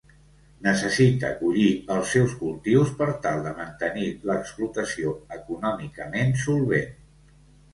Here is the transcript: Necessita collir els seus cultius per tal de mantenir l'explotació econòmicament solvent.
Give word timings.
Necessita 0.67 1.29
collir 1.41 1.67
els 1.95 2.13
seus 2.15 2.33
cultius 2.39 2.93
per 3.01 3.09
tal 3.27 3.43
de 3.49 3.53
mantenir 3.59 4.09
l'explotació 4.31 5.13
econòmicament 5.37 6.35
solvent. 6.47 6.91